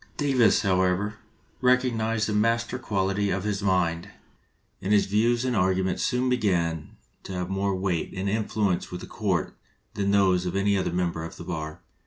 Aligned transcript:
Davis, 0.17 0.63
however, 0.63 1.19
recognized 1.61 2.27
the 2.27 2.33
masterly 2.33 2.81
quality 2.81 3.29
of 3.29 3.43
his 3.43 3.61
mind, 3.61 4.09
and 4.81 4.91
his 4.91 5.05
views 5.05 5.45
and 5.45 5.55
arguments 5.55 6.01
soon 6.01 6.27
began 6.27 6.97
to 7.21 7.31
have 7.33 7.51
more 7.51 7.75
weight 7.75 8.11
and 8.15 8.27
influence 8.27 8.89
with 8.91 9.01
the 9.01 9.05
court 9.05 9.55
than 9.93 10.09
those 10.09 10.47
of 10.47 10.55
any 10.55 10.75
other 10.75 10.91
member 10.91 11.23
of 11.23 11.35
the 11.35 11.43
bar. 11.43 11.83